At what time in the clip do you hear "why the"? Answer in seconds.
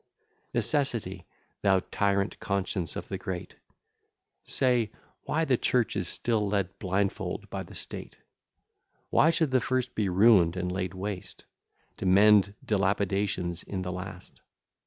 5.25-5.59